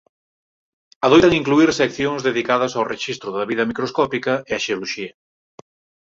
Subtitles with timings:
[1.07, 5.13] Adoitan incluír seccións dedicadas ao rexistro da vida microscópica e a xeoloxía.